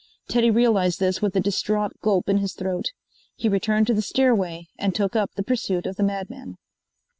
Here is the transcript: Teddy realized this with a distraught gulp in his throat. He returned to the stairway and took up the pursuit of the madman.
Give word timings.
Teddy 0.27 0.49
realized 0.49 0.99
this 0.99 1.21
with 1.21 1.35
a 1.35 1.39
distraught 1.39 1.91
gulp 2.01 2.27
in 2.27 2.39
his 2.39 2.53
throat. 2.53 2.87
He 3.35 3.47
returned 3.47 3.85
to 3.85 3.93
the 3.93 4.01
stairway 4.01 4.67
and 4.79 4.95
took 4.95 5.15
up 5.15 5.31
the 5.35 5.43
pursuit 5.43 5.85
of 5.85 5.95
the 5.97 6.01
madman. 6.03 6.57